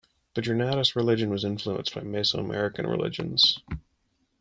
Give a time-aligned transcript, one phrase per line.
[0.33, 3.59] The Jornada's religion was influenced by Mesoamerican religions.